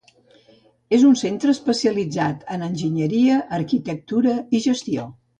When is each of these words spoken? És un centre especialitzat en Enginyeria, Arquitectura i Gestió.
És 0.97 1.03
un 1.09 1.17
centre 1.19 1.51
especialitzat 1.57 2.47
en 2.55 2.65
Enginyeria, 2.67 3.35
Arquitectura 3.59 4.35
i 4.57 4.63
Gestió. 4.69 5.05